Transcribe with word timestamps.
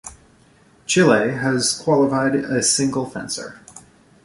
Chile 0.87 1.29
has 1.31 1.75
qualified 1.79 2.33
a 2.33 2.63
single 2.63 3.07
fencer. 3.07 3.59